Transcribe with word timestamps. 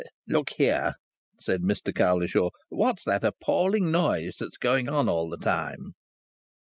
"Look 0.27 0.49
here!" 0.57 0.95
said 1.39 1.61
Mr 1.61 1.93
Cowlishaw. 1.93 2.49
"What's 2.69 3.03
that 3.03 3.23
appalling 3.23 3.91
noise 3.91 4.37
that's 4.39 4.57
going 4.57 4.89
on 4.89 5.07
all 5.07 5.29
the 5.29 5.37
time?" 5.37 5.93